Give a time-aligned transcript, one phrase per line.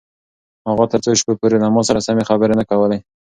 [0.69, 2.99] اغا تر څو شپو پورې له ما سره سمې خبرې نه کولې.